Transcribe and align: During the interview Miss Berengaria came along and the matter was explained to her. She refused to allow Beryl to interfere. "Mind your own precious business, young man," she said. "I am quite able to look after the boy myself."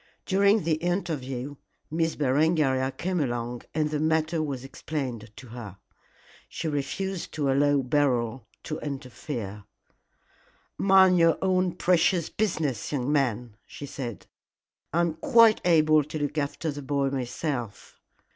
During 0.25 0.63
the 0.63 0.77
interview 0.81 1.57
Miss 1.91 2.15
Berengaria 2.15 2.89
came 2.89 3.19
along 3.19 3.61
and 3.75 3.91
the 3.91 3.99
matter 3.99 4.41
was 4.41 4.63
explained 4.63 5.29
to 5.35 5.49
her. 5.49 5.77
She 6.49 6.67
refused 6.67 7.33
to 7.33 7.51
allow 7.51 7.83
Beryl 7.83 8.47
to 8.63 8.79
interfere. 8.79 9.63
"Mind 10.75 11.19
your 11.19 11.37
own 11.43 11.73
precious 11.73 12.31
business, 12.31 12.91
young 12.91 13.11
man," 13.11 13.57
she 13.67 13.85
said. 13.85 14.25
"I 14.91 15.01
am 15.01 15.13
quite 15.17 15.61
able 15.65 16.03
to 16.05 16.17
look 16.17 16.35
after 16.35 16.71
the 16.71 16.81
boy 16.81 17.11
myself." 17.11 17.99